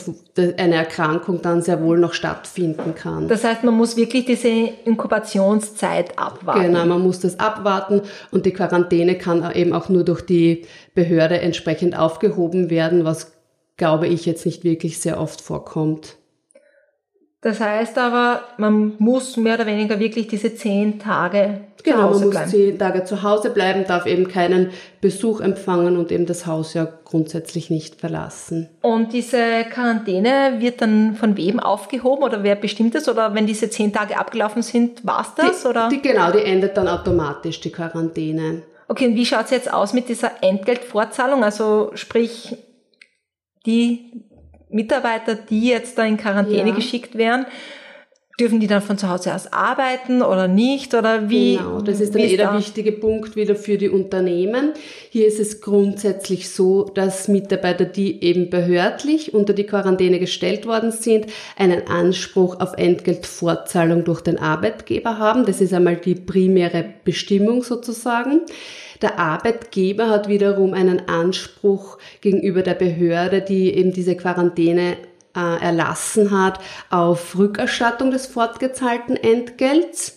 eine 0.57 0.77
Erkrankung 0.77 1.43
dann 1.43 1.61
sehr 1.61 1.83
wohl 1.83 1.99
noch 1.99 2.15
stattfinden 2.15 2.95
kann. 2.95 3.29
Das 3.29 3.45
heißt, 3.45 3.65
man 3.65 3.75
muss 3.75 3.97
wirklich 3.97 4.25
diese 4.25 4.49
Inkubationszeit 4.49 6.19
abwarten. 6.19 6.63
Genau, 6.63 6.87
man 6.87 7.03
muss 7.03 7.21
das 7.21 7.39
abwarten 7.39 8.01
und 8.31 8.47
die 8.47 8.53
Quarantäne 8.53 9.17
kann 9.17 9.51
eben 9.55 9.75
auch 9.75 9.91
nur 9.91 10.05
durch 10.05 10.23
die 10.23 10.65
Behörde 10.95 11.41
entsprechend 11.41 11.99
aufgehoben 11.99 12.71
werden, 12.71 13.05
was 13.05 13.38
glaube 13.79 14.07
ich, 14.09 14.27
jetzt 14.27 14.45
nicht 14.45 14.65
wirklich 14.65 15.01
sehr 15.01 15.19
oft 15.19 15.41
vorkommt. 15.41 16.17
Das 17.41 17.61
heißt 17.61 17.97
aber, 17.99 18.43
man 18.57 18.95
muss 18.99 19.37
mehr 19.37 19.55
oder 19.55 19.67
weniger 19.67 20.01
wirklich 20.01 20.27
diese 20.27 20.57
zehn 20.57 20.99
Tage 20.99 21.61
genau, 21.85 21.97
zu 21.97 22.03
Hause 22.03 22.21
man 22.21 22.31
bleiben. 22.31 22.45
muss 22.47 22.51
zehn 22.51 22.79
Tage 22.81 23.05
zu 23.05 23.23
Hause 23.23 23.51
bleiben, 23.51 23.85
darf 23.87 24.07
eben 24.07 24.27
keinen 24.27 24.71
Besuch 25.01 25.41
empfangen 25.41 25.97
und 25.97 26.11
eben 26.11 26.27
das 26.27 26.47
Haus 26.47 26.75
ja 26.75 26.89
grundsätzlich 27.05 27.71
nicht 27.71 28.01
verlassen. 28.01 28.69
Und 28.83 29.13
diese 29.13 29.65
Quarantäne 29.73 30.57
wird 30.59 30.83
dann 30.83 31.15
von 31.15 31.37
wem 31.37 31.61
aufgehoben 31.61 32.25
oder 32.25 32.43
wer 32.43 32.57
bestimmt 32.57 32.97
es? 32.97 33.09
Oder 33.09 33.33
wenn 33.35 33.47
diese 33.47 33.71
zehn 33.71 33.93
Tage 33.93 34.19
abgelaufen 34.19 34.63
sind, 34.63 35.07
war's 35.07 35.37
das? 35.37 35.63
Die, 35.63 35.69
oder? 35.69 35.89
Die, 35.91 36.03
genau, 36.03 36.33
die 36.33 36.43
endet 36.43 36.77
dann 36.77 36.89
automatisch, 36.89 37.61
die 37.61 37.71
Quarantäne. 37.71 38.63
Okay, 38.89 39.07
und 39.07 39.15
wie 39.15 39.27
schaut's 39.27 39.53
jetzt 39.53 39.73
aus 39.73 39.93
mit 39.93 40.09
dieser 40.09 40.43
Entgeltfortzahlung? 40.43 41.45
Also 41.45 41.93
sprich, 41.95 42.57
die 43.67 44.13
Mitarbeiter, 44.71 45.35
die 45.35 45.69
jetzt 45.69 45.97
da 45.99 46.05
in 46.05 46.17
Quarantäne 46.17 46.71
Ja. 46.71 46.75
geschickt 46.75 47.17
werden, 47.17 47.47
dürfen 48.39 48.61
die 48.61 48.69
dann 48.69 48.83
von 48.83 48.99
zu 48.99 49.09
Hause 49.09 49.35
aus 49.35 49.53
arbeiten 49.53 50.23
oder 50.23 50.47
nicht? 50.47 50.95
Oder 50.95 51.29
wie? 51.29 51.57
Genau, 51.57 51.81
das 51.81 52.01
ist 52.01 52.15
dann 52.15 52.23
eh 52.23 52.37
der 52.37 52.57
wichtige 52.57 52.93
Punkt 52.93 53.35
wieder 53.35 53.57
für 53.57 53.79
die 53.79 53.89
Unternehmen. 53.89 54.73
Hier 55.11 55.27
ist 55.27 55.41
es 55.41 55.61
grundsätzlich 55.61 56.49
so, 56.49 56.85
dass 56.85 57.27
Mitarbeiter, 57.27 57.85
die 57.85 58.23
eben 58.23 58.49
behördlich 58.49 59.35
unter 59.35 59.55
die 59.55 59.65
Quarantäne 59.65 60.21
gestellt 60.21 60.67
worden 60.67 60.93
sind, 60.93 61.27
einen 61.57 61.89
Anspruch 61.89 62.61
auf 62.61 62.75
Entgeltfortzahlung 62.77 64.05
durch 64.05 64.21
den 64.21 64.39
Arbeitgeber 64.39 65.19
haben. 65.19 65.45
Das 65.45 65.61
ist 65.61 65.75
einmal 65.75 65.97
die 65.97 66.15
primäre 66.15 66.85
Bestimmung 67.05 67.65
sozusagen. 67.65 68.43
Der 69.03 69.19
Arbeitgeber 69.19 70.09
hat 70.11 70.29
wiederum 70.29 70.75
einen 70.75 71.09
Anspruch 71.09 71.99
gegenüber 72.21 72.63
der 72.63 72.75
Behörde, 72.75 73.41
die 73.41 73.75
eben 73.75 73.93
diese 73.93 74.17
Quarantäne 74.17 74.97
äh, 75.39 75.63
erlassen 75.65 76.31
hat, 76.31 76.59
auf 76.91 77.39
Rückerstattung 77.39 78.11
des 78.11 78.27
fortgezahlten 78.27 79.17
Entgelts. 79.17 80.15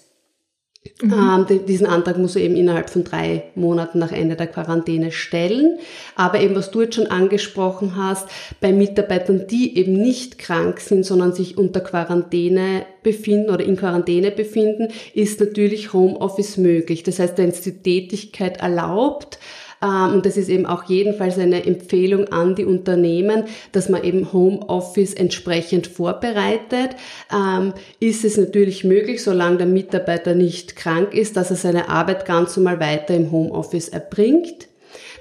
Ähm, 1.04 1.46
die- 1.48 1.60
diesen 1.60 1.86
Antrag 1.86 2.18
muss 2.18 2.36
er 2.36 2.42
eben 2.42 2.56
innerhalb 2.56 2.90
von 2.90 3.04
drei 3.04 3.51
Monaten 3.54 4.00
nach 4.00 4.12
Ende 4.12 4.36
der 4.36 4.48
Quarantäne 4.48 5.12
stellen. 5.12 5.78
Aber 6.16 6.40
eben, 6.42 6.56
was 6.56 6.72
du 6.72 6.82
jetzt 6.82 6.96
schon 6.96 7.06
angesprochen 7.06 7.96
hast, 7.96 8.28
bei 8.62 8.72
Mitarbeitern, 8.74 9.46
die 9.46 9.78
eben 9.78 9.94
nicht 9.94 10.40
krank 10.40 10.80
sind, 10.80 11.06
sondern 11.06 11.34
sich 11.34 11.56
unter 11.56 11.82
Quarantäne 11.82 12.88
befinden 13.04 13.51
oder 13.51 13.63
in 13.63 13.78
Quarantäne 13.78 14.32
befinden, 14.32 14.88
ist 15.13 15.40
natürlich 15.40 15.94
Homeoffice 15.94 16.58
möglich. 16.58 17.04
Das 17.04 17.20
heißt, 17.20 17.38
wenn 17.38 17.50
es 17.50 17.62
die 17.62 17.84
Tätigkeit 17.84 18.58
erlaubt, 18.58 19.38
ähm, 19.38 19.71
und 19.82 20.26
das 20.26 20.38
ist 20.38 20.50
eben 20.50 20.66
auch 20.66 20.84
jedenfalls 20.84 21.38
eine 21.38 21.66
Empfehlung 21.66 22.28
an 22.28 22.56
die 22.56 22.66
Unternehmen, 22.66 23.46
dass 23.72 23.90
man 23.90 24.04
eben 24.04 24.32
Homeoffice 24.32 25.14
entsprechend 25.14 25.88
vorbereitet. 25.88 26.96
Ähm, 27.34 27.74
ist 28.00 28.24
es 28.24 28.38
natürlich 28.38 28.84
möglich, 28.84 29.24
solange 29.24 29.58
der 29.58 29.68
Mitarbeiter 29.68 30.36
nicht 30.36 30.76
krank 30.76 31.14
ist, 31.14 31.36
dass 31.36 31.50
er 31.50 31.56
seine 31.56 31.90
Arbeit 31.90 32.26
ganz 32.26 32.56
normal 32.58 32.80
weiter 32.80 33.16
im 33.16 33.32
Homeoffice 33.32 33.90
erbringt. 33.90 34.68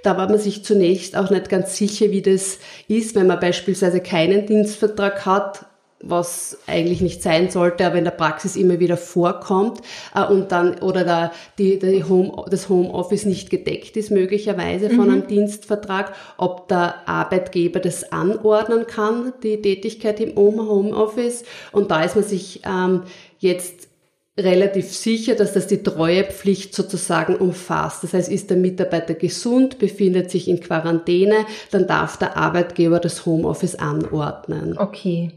Da 0.03 0.17
war 0.17 0.29
man 0.29 0.39
sich 0.39 0.65
zunächst 0.65 1.17
auch 1.17 1.31
nicht 1.31 1.49
ganz 1.49 1.77
sicher, 1.77 2.11
wie 2.11 2.23
das 2.23 2.59
ist, 2.89 3.15
wenn 3.15 3.27
man 3.27 3.41
beispielsweise 3.41 4.01
keinen 4.01 4.47
Dienstvertrag 4.47 5.27
hat, 5.27 5.67
was 6.03 6.59
eigentlich 6.67 7.01
nicht 7.01 7.23
sein 7.23 7.51
sollte, 7.51 7.87
aber 7.87 7.97
in 7.97 8.05
der 8.05 8.11
Praxis 8.11 8.57
immer 8.57 8.81
wieder 8.81 8.97
vorkommt 8.97 9.81
äh, 10.15 10.25
und 10.25 10.51
dann 10.51 10.79
oder 10.81 11.05
da 11.05 11.33
die, 11.59 11.79
die 11.79 12.05
Home, 12.05 12.45
das 12.51 12.69
Homeoffice 12.69 13.27
nicht 13.27 13.51
gedeckt 13.51 13.97
ist 13.97 14.11
möglicherweise 14.11 14.91
von 14.91 15.11
einem 15.11 15.27
Dienstvertrag, 15.27 16.15
ob 16.39 16.69
der 16.69 17.09
Arbeitgeber 17.09 17.81
das 17.81 18.13
anordnen 18.13 18.87
kann, 18.87 19.33
die 19.43 19.61
Tätigkeit 19.61 20.21
im 20.21 20.37
Homeoffice 20.37 21.45
und 21.73 21.91
da 21.91 22.03
ist 22.03 22.17
man 22.17 22.25
sich 22.25 22.63
ähm, 22.65 23.03
jetzt 23.39 23.91
relativ 24.39 24.93
sicher, 24.93 25.35
dass 25.35 25.53
das 25.53 25.67
die 25.67 25.83
Treuepflicht 25.83 26.75
sozusagen 26.75 27.37
umfasst. 27.37 28.05
Das 28.05 28.15
heißt, 28.15 28.31
ist 28.31 28.51
der 28.51 28.57
Mitarbeiter 28.57 29.15
gesund, 29.15 29.79
befindet 29.79 30.31
sich 30.31 30.49
in 30.49 30.61
Quarantäne, 30.61 31.47
dann 31.71 31.87
darf 31.87 32.17
der 32.17 32.37
Arbeitgeber 32.37 33.01
das 33.01 33.27
Homeoffice 33.27 33.75
anordnen. 33.77 34.79
Okay. 34.79 35.33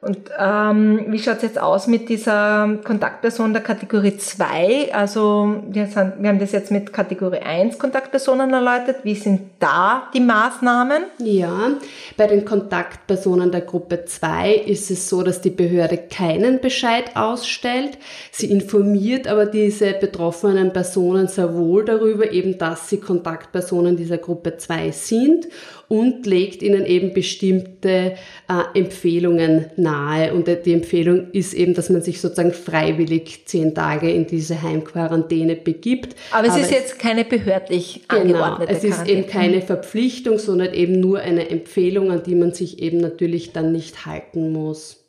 Und 0.00 0.30
ähm, 0.38 1.06
wie 1.08 1.18
schaut's 1.18 1.42
jetzt 1.42 1.60
aus 1.60 1.88
mit 1.88 2.08
dieser 2.08 2.78
Kontaktperson 2.84 3.52
der 3.52 3.62
Kategorie 3.62 4.16
2? 4.16 4.94
Also 4.94 5.60
wir, 5.68 5.86
sind, 5.86 6.14
wir 6.20 6.28
haben 6.28 6.38
das 6.38 6.52
jetzt 6.52 6.70
mit 6.70 6.92
Kategorie 6.92 7.40
1 7.40 7.80
Kontaktpersonen 7.80 8.52
erläutert. 8.52 8.98
Wie 9.02 9.16
sind 9.16 9.50
da 9.58 10.08
die 10.14 10.20
Maßnahmen? 10.20 11.02
Ja, 11.18 11.72
bei 12.16 12.28
den 12.28 12.44
Kontaktpersonen 12.44 13.50
der 13.50 13.62
Gruppe 13.62 14.04
2 14.04 14.54
ist 14.54 14.88
es 14.92 15.08
so, 15.08 15.24
dass 15.24 15.40
die 15.40 15.50
Behörde 15.50 15.98
keinen 15.98 16.60
Bescheid 16.60 17.16
ausstellt. 17.16 17.98
Sie 18.30 18.52
informiert 18.52 19.26
aber 19.26 19.46
diese 19.46 19.94
betroffenen 19.94 20.72
Personen 20.72 21.26
sehr 21.26 21.56
wohl 21.56 21.84
darüber, 21.84 22.30
eben 22.30 22.56
dass 22.56 22.88
sie 22.88 23.00
Kontaktpersonen 23.00 23.96
dieser 23.96 24.18
Gruppe 24.18 24.56
2 24.58 24.92
sind 24.92 25.48
und 25.88 26.26
legt 26.26 26.62
ihnen 26.62 26.84
eben 26.84 27.14
bestimmte 27.14 28.14
äh, 28.48 28.78
Empfehlungen 28.78 29.66
nahe. 29.76 30.34
Und 30.34 30.48
die 30.66 30.72
Empfehlung 30.72 31.30
ist 31.32 31.54
eben, 31.54 31.74
dass 31.74 31.88
man 31.88 32.02
sich 32.02 32.20
sozusagen 32.20 32.52
freiwillig 32.52 33.46
zehn 33.46 33.74
Tage 33.74 34.10
in 34.10 34.26
diese 34.26 34.62
Heimquarantäne 34.62 35.56
begibt. 35.56 36.14
Aber 36.30 36.46
es 36.46 36.56
ist 36.56 36.70
jetzt 36.70 36.98
keine 36.98 37.24
behördlich 37.24 38.02
Genau, 38.08 38.42
angeordnete 38.42 38.72
es 38.72 38.84
ist 38.84 39.06
eben 39.08 39.26
keine 39.26 39.62
Verpflichtung, 39.62 40.38
sondern 40.38 40.74
eben 40.74 41.00
nur 41.00 41.20
eine 41.20 41.48
Empfehlung, 41.48 42.10
an 42.10 42.22
die 42.22 42.34
man 42.34 42.52
sich 42.52 42.80
eben 42.80 42.98
natürlich 42.98 43.52
dann 43.52 43.72
nicht 43.72 44.04
halten 44.04 44.52
muss. 44.52 45.04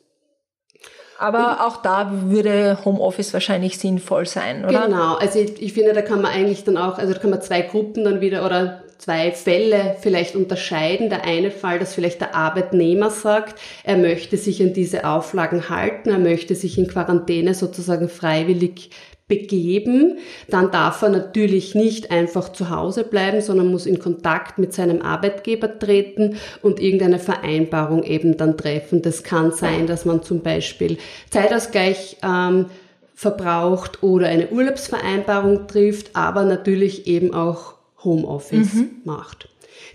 Aber 1.18 1.66
auch 1.66 1.82
da 1.82 2.10
würde 2.30 2.78
Homeoffice 2.82 3.34
wahrscheinlich 3.34 3.78
sinnvoll 3.78 4.24
sein, 4.24 4.64
oder? 4.64 4.86
Genau, 4.86 5.16
also 5.16 5.38
ich, 5.38 5.60
ich 5.60 5.74
finde, 5.74 5.92
da 5.92 6.00
kann 6.00 6.22
man 6.22 6.32
eigentlich 6.32 6.64
dann 6.64 6.78
auch, 6.78 6.96
also 6.96 7.12
da 7.12 7.18
kann 7.18 7.28
man 7.28 7.42
zwei 7.42 7.60
Gruppen 7.60 8.04
dann 8.04 8.22
wieder 8.22 8.46
oder 8.46 8.84
zwei 9.00 9.32
Fälle 9.32 9.96
vielleicht 10.00 10.36
unterscheiden. 10.36 11.08
Der 11.08 11.24
eine 11.24 11.50
Fall, 11.50 11.78
dass 11.78 11.94
vielleicht 11.94 12.20
der 12.20 12.34
Arbeitnehmer 12.34 13.10
sagt, 13.10 13.58
er 13.82 13.96
möchte 13.96 14.36
sich 14.36 14.62
an 14.62 14.74
diese 14.74 15.04
Auflagen 15.04 15.70
halten, 15.70 16.10
er 16.10 16.18
möchte 16.18 16.54
sich 16.54 16.76
in 16.76 16.86
Quarantäne 16.86 17.54
sozusagen 17.54 18.08
freiwillig 18.08 18.90
begeben, 19.26 20.18
dann 20.48 20.72
darf 20.72 21.02
er 21.02 21.08
natürlich 21.08 21.76
nicht 21.76 22.10
einfach 22.10 22.50
zu 22.50 22.68
Hause 22.68 23.04
bleiben, 23.04 23.40
sondern 23.40 23.70
muss 23.70 23.86
in 23.86 24.00
Kontakt 24.00 24.58
mit 24.58 24.74
seinem 24.74 25.02
Arbeitgeber 25.02 25.78
treten 25.78 26.36
und 26.62 26.80
irgendeine 26.80 27.20
Vereinbarung 27.20 28.02
eben 28.02 28.36
dann 28.36 28.58
treffen. 28.58 29.02
Das 29.02 29.22
kann 29.22 29.52
sein, 29.52 29.86
dass 29.86 30.04
man 30.04 30.24
zum 30.24 30.40
Beispiel 30.40 30.98
Zeitausgleich 31.30 32.16
ähm, 32.24 32.66
verbraucht 33.14 34.02
oder 34.02 34.26
eine 34.26 34.48
Urlaubsvereinbarung 34.48 35.68
trifft, 35.68 36.16
aber 36.16 36.42
natürlich 36.42 37.06
eben 37.06 37.32
auch 37.32 37.79
Homeoffice 38.04 38.84
macht. 39.04 39.48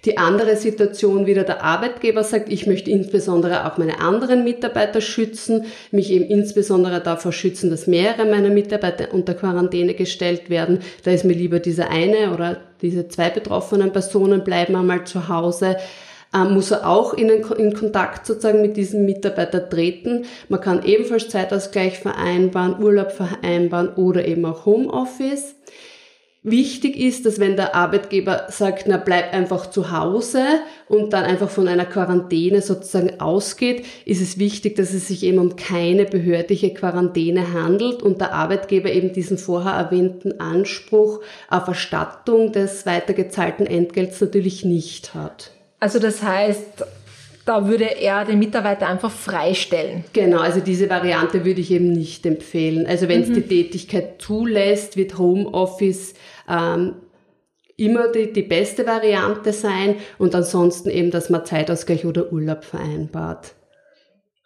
Die 0.05 0.17
andere 0.17 0.55
Situation 0.55 1.25
wieder 1.25 1.43
der 1.43 1.63
Arbeitgeber 1.63 2.23
sagt, 2.23 2.51
ich 2.51 2.67
möchte 2.67 2.91
insbesondere 2.91 3.65
auch 3.65 3.77
meine 3.77 3.99
anderen 3.99 4.43
Mitarbeiter 4.43 5.01
schützen, 5.01 5.65
mich 5.91 6.11
eben 6.11 6.25
insbesondere 6.25 7.01
davor 7.01 7.31
schützen, 7.31 7.69
dass 7.69 7.87
mehrere 7.87 8.25
meiner 8.25 8.49
Mitarbeiter 8.49 9.13
unter 9.13 9.33
Quarantäne 9.33 9.95
gestellt 9.95 10.49
werden. 10.49 10.79
Da 11.03 11.11
ist 11.11 11.25
mir 11.25 11.33
lieber 11.33 11.59
diese 11.59 11.89
eine 11.89 12.33
oder 12.33 12.57
diese 12.81 13.07
zwei 13.07 13.29
betroffenen 13.29 13.91
Personen 13.91 14.43
bleiben 14.43 14.75
einmal 14.75 15.05
zu 15.05 15.27
Hause. 15.27 15.77
Ähm, 16.35 16.53
muss 16.53 16.71
er 16.71 16.87
auch 16.87 17.13
in, 17.13 17.29
in 17.29 17.73
Kontakt 17.73 18.25
sozusagen 18.25 18.61
mit 18.61 18.77
diesem 18.77 19.05
Mitarbeiter 19.05 19.69
treten. 19.69 20.25
Man 20.49 20.61
kann 20.61 20.83
ebenfalls 20.83 21.29
Zeitausgleich 21.29 21.99
vereinbaren, 21.99 22.83
Urlaub 22.83 23.11
vereinbaren 23.11 23.89
oder 23.95 24.27
eben 24.27 24.45
auch 24.45 24.65
Homeoffice. 24.65 25.54
Wichtig 26.47 26.95
ist, 26.95 27.25
dass 27.25 27.39
wenn 27.39 27.55
der 27.55 27.73
Arbeitgeber 27.73 28.45
sagt, 28.49 28.85
na 28.85 28.97
bleib 28.97 29.33
einfach 29.33 29.71
zu 29.71 29.89
Hause 29.89 30.43
und 30.87 31.11
dann 31.11 31.23
einfach 31.23 31.49
von 31.49 31.67
einer 31.67 31.87
Quarantäne 31.87 32.61
sozusagen 32.61 33.19
ausgeht, 33.19 33.83
ist 34.05 34.21
es 34.21 34.37
wichtig, 34.37 34.75
dass 34.75 34.93
es 34.93 35.07
sich 35.07 35.23
eben 35.23 35.39
um 35.39 35.55
keine 35.55 36.05
behördliche 36.05 36.71
Quarantäne 36.71 37.51
handelt 37.51 38.03
und 38.03 38.21
der 38.21 38.33
Arbeitgeber 38.33 38.91
eben 38.91 39.11
diesen 39.11 39.39
vorher 39.39 39.71
erwähnten 39.71 40.39
Anspruch 40.39 41.19
auf 41.49 41.67
Erstattung 41.67 42.51
des 42.51 42.85
weitergezahlten 42.85 43.65
Entgelts 43.65 44.21
natürlich 44.21 44.63
nicht 44.63 45.15
hat. 45.15 45.49
Also 45.79 45.97
das 45.97 46.21
heißt, 46.21 46.85
da 47.45 47.67
würde 47.67 47.85
er 48.01 48.25
den 48.25 48.39
Mitarbeiter 48.39 48.87
einfach 48.87 49.11
freistellen. 49.11 50.03
Genau, 50.13 50.39
also 50.39 50.59
diese 50.59 50.89
Variante 50.89 51.45
würde 51.45 51.61
ich 51.61 51.69
eben 51.71 51.91
nicht 51.91 52.25
empfehlen. 52.25 52.87
Also 52.87 53.07
wenn 53.07 53.21
es 53.21 53.31
die 53.31 53.41
Tätigkeit 53.41 54.19
zulässt, 54.19 54.97
wird 54.97 55.17
Homeoffice 55.19 56.15
ähm, 56.49 56.95
immer 57.77 58.07
die, 58.09 58.31
die 58.31 58.43
beste 58.43 58.85
Variante 58.85 59.51
sein 59.53 59.97
und 60.17 60.33
ansonsten 60.33 60.89
eben, 60.89 61.11
dass 61.11 61.29
man 61.29 61.45
Zeitausgleich 61.45 62.05
oder 62.05 62.31
Urlaub 62.31 62.63
vereinbart. 62.63 63.53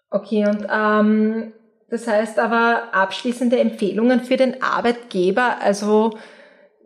Okay, 0.09 0.47
und 0.47 0.67
ähm, 0.73 1.53
das 1.89 2.07
heißt 2.07 2.39
aber 2.39 2.93
abschließende 2.93 3.59
Empfehlungen 3.59 4.21
für 4.21 4.37
den 4.37 4.61
Arbeitgeber. 4.61 5.57
Also 5.61 6.17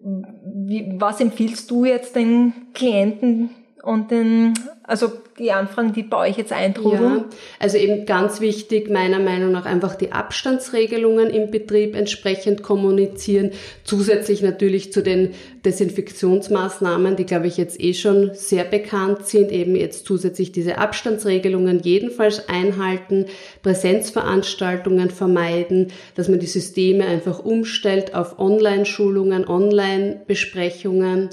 wie, 0.04 0.94
was 0.98 1.22
empfiehlst 1.22 1.72
du 1.72 1.86
jetzt 1.86 2.16
den 2.16 2.54
Klienten 2.74 3.52
und 3.84 4.12
den, 4.12 4.54
also 4.84 5.12
die 5.38 5.52
Anfragen, 5.52 5.92
die 5.92 6.04
bei 6.04 6.30
euch 6.30 6.38
jetzt 6.38 6.54
eintrudeln? 6.54 7.18
Ja, 7.18 7.26
also 7.60 7.78
eben 7.78 8.06
ganz 8.06 8.40
wichtig, 8.40 8.90
meiner 8.90 9.20
Meinung 9.20 9.52
nach 9.52 9.66
einfach 9.66 9.96
die 9.96 10.14
Abstandsregelungen 10.14 11.30
im 11.30 11.52
Betrieb 11.52 11.94
entsprechend 11.94 12.64
kommunizieren. 12.64 13.52
Zusätzlich 13.84 14.42
natürlich 14.42 14.94
zu 14.94 15.04
den 15.04 15.34
Desinfektionsmaßnahmen, 15.66 17.18
die 17.18 17.26
glaube 17.26 17.48
ich 17.48 17.58
jetzt 17.58 17.78
eh 17.82 17.94
schon 17.94 18.32
sehr 18.34 18.64
bekannt 18.64 19.26
sind, 19.26 19.52
eben 19.52 19.76
jetzt 19.76 20.06
zusätzlich 20.06 20.54
diese 20.54 20.78
Abstandsregelungen 20.78 21.82
jedenfalls 21.82 22.48
einhalten, 22.48 23.26
Präsenzveranstaltungen 23.64 25.10
vermeiden, 25.10 25.92
dass 26.16 26.30
man 26.30 26.40
die 26.40 26.48
Systeme 26.48 27.06
einfach 27.06 27.40
umstellt 27.40 28.16
auf 28.16 28.40
Online-Schulungen, 28.40 29.46
Online-Besprechungen 29.46 31.30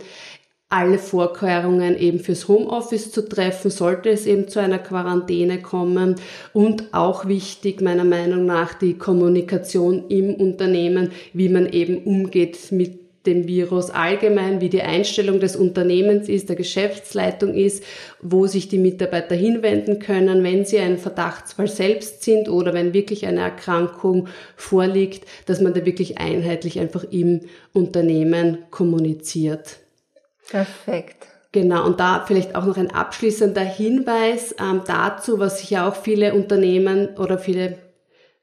alle 0.71 0.99
Vorkehrungen 0.99 1.99
eben 1.99 2.21
fürs 2.21 2.47
Homeoffice 2.47 3.11
zu 3.11 3.29
treffen, 3.29 3.73
sollte 3.73 4.09
es 4.09 4.25
eben 4.25 4.47
zu 4.47 4.61
einer 4.61 4.79
Quarantäne 4.79 5.61
kommen. 5.61 6.15
Und 6.53 6.85
auch 6.93 7.27
wichtig, 7.27 7.83
meiner 7.83 8.05
Meinung 8.05 8.47
nach, 8.47 8.75
die 8.75 8.97
Kommunikation 8.97 10.05
im 10.09 10.35
Unternehmen, 10.35 11.11
wie 11.33 11.49
man 11.49 11.67
eben 11.67 12.05
umgeht 12.05 12.71
mit 12.71 13.01
dem 13.27 13.49
Virus 13.49 13.91
allgemein, 13.91 14.61
wie 14.61 14.71
die 14.71 14.81
Einstellung 14.81 15.41
des 15.41 15.57
Unternehmens 15.57 16.29
ist, 16.29 16.49
der 16.49 16.57
Geschäftsleitung 16.57 17.53
ist, 17.53 17.83
wo 18.23 18.47
sich 18.47 18.69
die 18.69 18.79
Mitarbeiter 18.79 19.35
hinwenden 19.35 19.99
können, 19.99 20.43
wenn 20.43 20.65
sie 20.65 20.79
ein 20.79 20.99
Verdachtsfall 20.99 21.69
selbst 21.69 22.23
sind 22.23 22.49
oder 22.49 22.73
wenn 22.73 22.95
wirklich 22.95 23.27
eine 23.27 23.41
Erkrankung 23.41 24.29
vorliegt, 24.57 25.25
dass 25.47 25.61
man 25.61 25.75
da 25.75 25.85
wirklich 25.85 26.19
einheitlich 26.19 26.79
einfach 26.79 27.05
im 27.11 27.41
Unternehmen 27.75 28.59
kommuniziert. 28.71 29.81
Perfekt. 30.51 31.27
Genau, 31.53 31.85
und 31.85 31.99
da 31.99 32.25
vielleicht 32.27 32.55
auch 32.55 32.65
noch 32.65 32.77
ein 32.77 32.93
abschließender 32.93 33.63
Hinweis 33.63 34.55
ähm, 34.61 34.83
dazu, 34.87 35.41
was 35.41 35.61
sich 35.61 35.71
ja 35.71 35.89
auch 35.89 35.97
viele 35.97 36.35
Unternehmen 36.35 37.17
oder 37.17 37.39
viele 37.39 37.79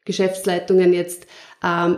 Geschäftsleitungen 0.04 0.94
jetzt 0.94 1.28
ähm, 1.64 1.98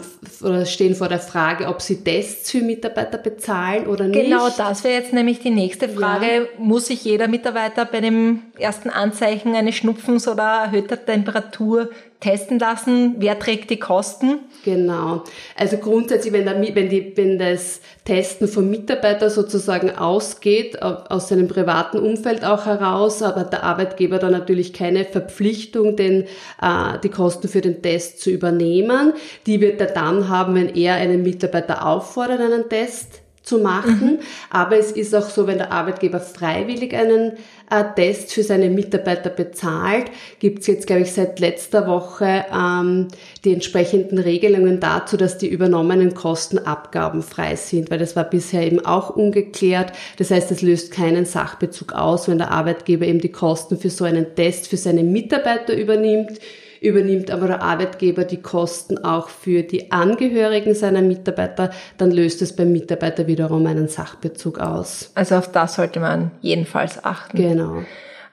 stehen 0.65 0.95
vor 0.95 1.09
der 1.09 1.19
Frage, 1.19 1.67
ob 1.67 1.81
sie 1.81 2.03
Tests 2.03 2.51
für 2.51 2.61
Mitarbeiter 2.61 3.17
bezahlen 3.17 3.87
oder 3.87 4.07
nicht. 4.07 4.23
Genau, 4.23 4.49
das 4.49 4.83
wäre 4.83 4.95
jetzt 4.95 5.13
nämlich 5.13 5.39
die 5.39 5.49
nächste 5.49 5.89
Frage. 5.89 6.25
Ja. 6.25 6.41
Muss 6.57 6.87
sich 6.87 7.03
jeder 7.03 7.27
Mitarbeiter 7.27 7.85
bei 7.85 8.01
dem 8.01 8.43
ersten 8.57 8.89
Anzeichen 8.89 9.55
eines 9.55 9.75
Schnupfens 9.75 10.27
oder 10.27 10.43
erhöhter 10.43 11.03
Temperatur 11.03 11.89
testen 12.19 12.59
lassen? 12.59 13.15
Wer 13.19 13.39
trägt 13.39 13.69
die 13.69 13.79
Kosten? 13.79 14.39
Genau. 14.65 15.23
Also 15.55 15.77
grundsätzlich, 15.77 16.33
wenn, 16.33 16.45
der, 16.45 16.61
wenn, 16.75 16.89
die, 16.89 17.13
wenn 17.15 17.39
das 17.39 17.79
Testen 18.03 18.47
vom 18.47 18.69
Mitarbeiter 18.69 19.29
sozusagen 19.29 19.91
ausgeht, 19.91 20.81
aus 20.81 21.29
seinem 21.29 21.47
privaten 21.47 21.97
Umfeld 21.99 22.43
auch 22.43 22.65
heraus, 22.65 23.23
aber 23.23 23.45
der 23.45 23.63
Arbeitgeber 23.63 24.19
dann 24.19 24.33
natürlich 24.33 24.73
keine 24.73 25.05
Verpflichtung, 25.05 25.95
den, 25.95 26.23
äh, 26.61 26.99
die 27.03 27.09
Kosten 27.09 27.47
für 27.47 27.61
den 27.61 27.81
Test 27.81 28.21
zu 28.21 28.31
übernehmen. 28.31 29.13
Die 29.45 29.61
wird 29.61 29.79
er 29.79 29.87
dann 29.87 30.27
haben, 30.27 30.55
wenn 30.55 30.75
er 30.75 30.95
einen 30.95 31.23
Mitarbeiter 31.23 31.85
auffordert, 31.85 32.41
einen 32.41 32.67
Test 32.67 33.21
zu 33.49 33.57
machen. 33.57 34.01
Mhm. 34.01 34.19
Aber 34.51 34.77
es 34.77 34.91
ist 34.91 35.15
auch 35.15 35.27
so, 35.27 35.47
wenn 35.47 35.57
der 35.57 35.71
Arbeitgeber 35.71 36.19
freiwillig 36.19 36.95
einen 36.95 37.33
äh, 37.71 37.83
Test 37.95 38.31
für 38.31 38.43
seine 38.43 38.69
Mitarbeiter 38.69 39.29
bezahlt, 39.29 40.05
gibt 40.39 40.59
es 40.59 40.67
jetzt, 40.67 40.85
glaube 40.85 41.01
ich, 41.01 41.11
seit 41.11 41.39
letzter 41.39 41.87
Woche 41.87 42.45
ähm, 42.53 43.07
die 43.43 43.53
entsprechenden 43.53 44.19
Regelungen 44.19 44.79
dazu, 44.79 45.17
dass 45.17 45.39
die 45.39 45.47
übernommenen 45.47 46.13
Kosten 46.13 46.59
abgabenfrei 46.59 47.55
sind, 47.55 47.89
weil 47.89 47.97
das 47.99 48.15
war 48.15 48.23
bisher 48.23 48.65
eben 48.65 48.85
auch 48.85 49.09
ungeklärt. 49.09 49.93
Das 50.17 50.29
heißt, 50.29 50.51
es 50.51 50.61
löst 50.61 50.91
keinen 50.91 51.25
Sachbezug 51.25 51.93
aus, 51.93 52.27
wenn 52.27 52.37
der 52.37 52.51
Arbeitgeber 52.51 53.05
eben 53.05 53.19
die 53.19 53.31
Kosten 53.31 53.77
für 53.77 53.89
so 53.89 54.05
einen 54.05 54.35
Test 54.35 54.67
für 54.67 54.77
seine 54.77 55.03
Mitarbeiter 55.03 55.75
übernimmt 55.75 56.39
übernimmt 56.81 57.31
aber 57.31 57.47
der 57.47 57.61
Arbeitgeber 57.61 58.23
die 58.23 58.41
Kosten 58.41 58.97
auch 58.97 59.29
für 59.29 59.63
die 59.63 59.91
Angehörigen 59.91 60.73
seiner 60.73 61.01
Mitarbeiter, 61.01 61.71
dann 61.97 62.11
löst 62.11 62.41
es 62.41 62.55
beim 62.55 62.71
Mitarbeiter 62.71 63.27
wiederum 63.27 63.65
einen 63.65 63.87
Sachbezug 63.87 64.59
aus. 64.59 65.11
Also 65.15 65.35
auf 65.35 65.51
das 65.51 65.75
sollte 65.75 65.99
man 65.99 66.31
jedenfalls 66.41 67.03
achten. 67.03 67.37
Genau. 67.37 67.83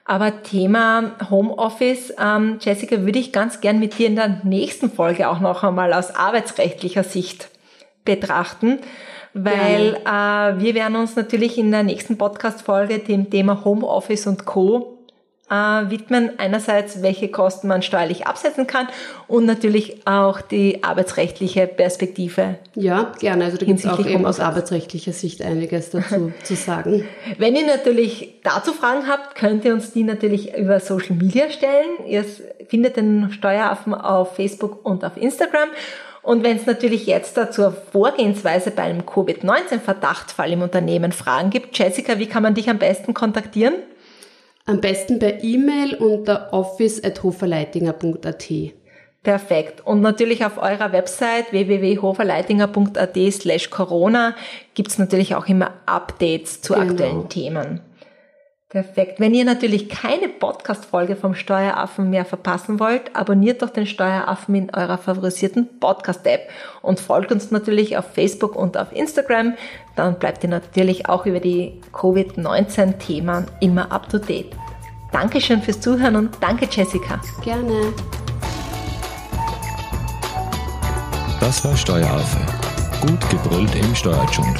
Aber 0.05 0.41
Thema 0.41 1.15
Homeoffice, 1.29 2.13
ähm, 2.17 2.59
Jessica, 2.61 3.01
würde 3.01 3.19
ich 3.19 3.33
ganz 3.33 3.59
gern 3.59 3.79
mit 3.79 3.97
dir 3.97 4.07
in 4.07 4.15
der 4.15 4.41
nächsten 4.43 4.89
Folge 4.89 5.27
auch 5.27 5.41
noch 5.41 5.63
einmal 5.63 5.91
aus 5.91 6.15
arbeitsrechtlicher 6.15 7.03
Sicht 7.03 7.49
betrachten, 8.05 8.79
weil 9.33 9.95
äh, 10.05 10.59
wir 10.59 10.75
werden 10.75 10.95
uns 10.95 11.17
natürlich 11.17 11.57
in 11.57 11.71
der 11.71 11.83
nächsten 11.83 12.17
Podcast-Folge 12.17 12.99
dem 12.99 13.29
Thema 13.29 13.65
Homeoffice 13.65 14.27
und 14.27 14.45
Co 14.45 14.96
äh, 15.49 15.89
widmen. 15.89 16.31
Einerseits, 16.37 17.01
welche 17.01 17.29
Kosten 17.29 17.67
man 17.67 17.81
steuerlich 17.81 18.27
absetzen 18.27 18.67
kann 18.67 18.87
und 19.27 19.45
natürlich 19.45 20.05
auch 20.05 20.41
die 20.41 20.83
arbeitsrechtliche 20.83 21.67
Perspektive. 21.67 22.55
Ja, 22.75 23.11
gerne. 23.19 23.45
Also 23.45 23.57
da 23.57 23.65
gibt 23.65 23.79
es 23.79 23.85
auch 23.85 24.05
eben 24.05 24.25
aus 24.25 24.39
arbeitsrechtlicher 24.39 25.13
Sicht 25.13 25.41
einiges 25.41 25.89
dazu 25.89 26.31
zu 26.43 26.55
sagen. 26.55 27.05
Wenn 27.37 27.55
ihr 27.55 27.65
natürlich 27.65 28.35
dazu 28.43 28.73
Fragen 28.73 29.07
habt, 29.07 29.35
könnt 29.35 29.65
ihr 29.65 29.73
uns 29.73 29.91
die 29.91 30.03
natürlich 30.03 30.55
über 30.55 30.79
Social 30.79 31.15
Media 31.15 31.49
stellen. 31.49 32.05
Ihr 32.05 32.25
findet 32.67 32.97
den 32.97 33.31
Steueraffen 33.31 33.93
auf 33.93 34.35
Facebook 34.35 34.85
und 34.85 35.03
auf 35.05 35.17
Instagram. 35.17 35.69
Und 36.27 36.43
wenn 36.43 36.57
es 36.57 36.65
natürlich 36.65 37.05
jetzt 37.05 37.37
da 37.37 37.49
zur 37.49 37.71
Vorgehensweise 37.71 38.71
bei 38.71 38.83
einem 38.83 39.05
Covid-19-Verdachtsfall 39.05 40.51
im 40.51 40.61
Unternehmen 40.61 41.13
Fragen 41.13 41.51
gibt, 41.51 41.77
Jessica, 41.77 42.19
wie 42.19 42.25
kann 42.25 42.43
man 42.43 42.53
dich 42.53 42.69
am 42.69 42.79
besten 42.79 43.13
kontaktieren? 43.13 43.75
Am 44.67 44.81
besten 44.81 45.17
per 45.17 45.43
E-Mail 45.43 45.95
unter 45.95 46.53
office.hoferleitinger.at. 46.53 48.51
Perfekt. 49.23 49.85
Und 49.85 50.01
natürlich 50.01 50.45
auf 50.45 50.57
eurer 50.57 50.91
Website 50.91 51.51
www.hoferleitinger.at 51.51 53.17
slash 53.31 53.69
Corona 53.69 54.35
gibt's 54.73 54.97
natürlich 54.97 55.35
auch 55.35 55.47
immer 55.47 55.71
Updates 55.85 56.61
zu 56.61 56.73
genau. 56.73 56.85
aktuellen 56.85 57.29
Themen. 57.29 57.81
Perfekt. 58.69 59.21
Wenn 59.21 59.33
ihr 59.33 59.45
natürlich 59.45 59.87
keine 59.87 60.27
Podcast-Folge 60.27 61.15
vom 61.15 61.35
Steueraffen 61.35 62.09
mehr 62.09 62.25
verpassen 62.25 62.81
wollt, 62.81 63.15
abonniert 63.15 63.61
doch 63.61 63.69
den 63.69 63.85
Steueraffen 63.85 64.55
in 64.55 64.75
eurer 64.75 64.97
favorisierten 64.97 65.79
Podcast-App 65.79 66.49
und 66.81 66.99
folgt 66.99 67.31
uns 67.31 67.49
natürlich 67.49 67.97
auf 67.97 68.13
Facebook 68.13 68.57
und 68.57 68.77
auf 68.77 68.91
Instagram. 68.91 69.53
Dann 69.95 70.19
bleibt 70.19 70.43
ihr 70.43 70.49
natürlich 70.49 71.07
auch 71.07 71.25
über 71.25 71.39
die 71.39 71.79
Covid-19-Themen 71.93 73.45
immer 73.61 73.89
up 73.89 74.09
to 74.09 74.17
date. 74.17 74.53
Dankeschön 75.13 75.61
fürs 75.61 75.79
Zuhören 75.79 76.17
und 76.17 76.35
danke 76.41 76.67
Jessica. 76.69 77.21
Gerne. 77.45 77.93
Das 81.39 81.63
war 81.63 81.77
Steueraffe. 81.77 82.39
Gut 82.99 83.29
gebrüllt 83.29 83.73
im 83.75 83.95
Steuerdschungel. 83.95 84.59